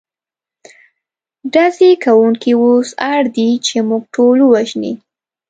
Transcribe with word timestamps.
ډزې 1.53 1.91
کوونکي 2.05 2.51
اوس 2.63 2.89
اړ 3.13 3.21
دي، 3.35 3.49
چې 3.65 3.75
موږ 3.89 4.03
ټول 4.15 4.37
ووژني. 4.43 4.93